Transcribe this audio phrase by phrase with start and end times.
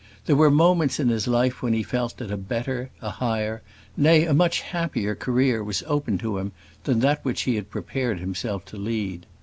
[0.25, 3.61] There were moments in his life when he felt that a better, a higher,
[3.95, 6.53] nay, a much happier career was open to him
[6.85, 9.27] than that which he had prepared himself to lead.